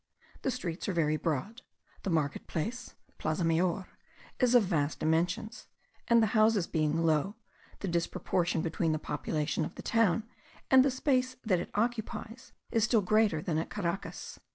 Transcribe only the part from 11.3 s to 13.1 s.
that it occupies, is still